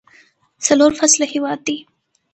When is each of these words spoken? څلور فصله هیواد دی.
څلور 0.65 0.91
فصله 0.99 1.25
هیواد 1.33 1.59
دی. 1.67 1.77